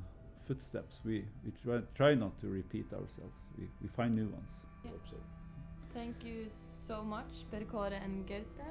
footsteps. 0.47 1.01
We, 1.05 1.25
we 1.45 1.53
try, 1.63 1.81
try 1.95 2.15
not 2.15 2.39
to 2.41 2.49
repeat 2.49 2.87
ourselves. 2.93 3.41
We, 3.59 3.69
we 3.81 3.89
find 3.89 4.15
new 4.15 4.29
ones. 4.29 4.65
Yeah. 4.85 4.91
So. 5.11 5.17
Thank 5.95 6.25
you 6.25 6.47
so 6.49 7.03
much, 7.03 7.45
Per 7.51 7.61
Kåre 7.61 8.03
and 8.03 8.27
Gaute. 8.27 8.69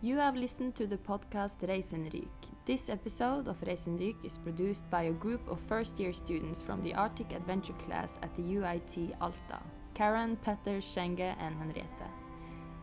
You 0.00 0.16
have 0.16 0.36
listened 0.36 0.74
to 0.76 0.86
the 0.86 0.96
podcast 0.96 1.58
Reisenryk. 1.62 2.28
This 2.66 2.88
episode 2.88 3.48
of 3.48 3.60
Reisenryk 3.62 4.16
is 4.24 4.38
produced 4.38 4.88
by 4.90 5.02
a 5.02 5.12
group 5.12 5.40
of 5.48 5.58
first 5.68 5.98
year 5.98 6.12
students 6.12 6.62
from 6.62 6.82
the 6.82 6.94
Arctic 6.94 7.32
Adventure 7.32 7.74
class 7.84 8.10
at 8.22 8.34
the 8.36 8.42
UIT 8.42 9.14
Alta 9.20 9.60
Karen, 9.98 10.36
Petter, 10.36 10.80
Csenge, 10.80 11.34
and 11.40 11.56
Henriette. 11.56 12.08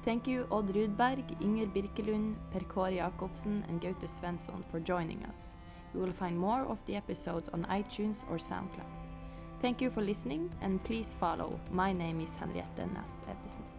Thank 0.03 0.27
you, 0.27 0.45
Odd 0.51 0.75
Rudberg, 0.75 1.23
Inger 1.41 1.65
Birkelund, 1.67 2.35
Per 2.51 2.59
Kåre 2.59 2.97
Jacobsen, 2.97 3.63
and 3.69 3.81
Gaute 3.81 4.07
Svensson 4.07 4.63
for 4.69 4.81
joining 4.81 5.23
us. 5.23 5.37
You 5.93 6.01
will 6.01 6.11
find 6.11 6.37
more 6.37 6.63
of 6.63 6.77
the 6.87 6.97
episodes 6.97 7.47
on 7.53 7.63
iTunes 7.69 8.17
or 8.29 8.37
SoundCloud. 8.37 8.91
Thank 9.61 9.79
you 9.81 9.89
for 9.89 10.01
listening, 10.01 10.51
and 10.61 10.83
please 10.83 11.07
follow. 11.17 11.57
My 11.71 11.93
name 11.93 12.19
is 12.19 12.35
Henriette 12.37 12.85
Næss 12.93 13.11
Ebbesen. 13.29 13.74